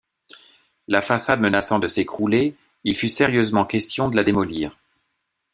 La 0.87 0.99
façade 0.99 1.41
menaçant 1.41 1.77
de 1.77 1.85
s'écrouler, 1.87 2.55
il 2.83 2.95
fut 2.95 3.07
sérieusement 3.07 3.65
question 3.65 4.09
de 4.09 4.15
la 4.15 4.23
démolir. 4.23 4.79